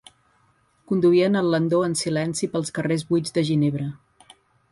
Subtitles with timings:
[0.91, 3.93] Conduïen el landó en silenci pels carrers buits de Ginebra.